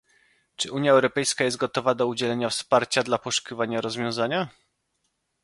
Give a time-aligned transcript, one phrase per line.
[0.55, 4.47] czy Unia Europejska jest gotowa do udzielenia wsparcia dla poszukiwania rozwiązania?